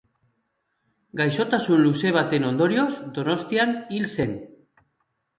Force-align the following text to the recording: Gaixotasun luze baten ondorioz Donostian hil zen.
Gaixotasun 1.19 1.83
luze 1.87 2.13
baten 2.15 2.47
ondorioz 2.47 2.87
Donostian 3.19 3.75
hil 3.99 4.07
zen. 4.15 4.33